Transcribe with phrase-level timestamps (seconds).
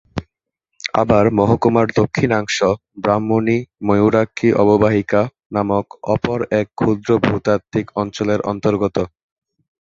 [0.95, 2.57] আবার মহকুমার দক্ষিণাংশ
[2.97, 5.21] ব্রাহ্মণী-ময়ূরাক্ষী অববাহিকা
[5.55, 8.97] নামক অপর এক ক্ষুদ্র ভূতাত্ত্বিক অঞ্চলের অন্তর্গত।